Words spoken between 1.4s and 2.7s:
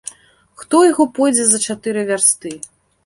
за чатыры вярсты.